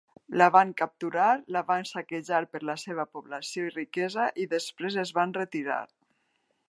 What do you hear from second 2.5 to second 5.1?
per la seva població i riquesa, i després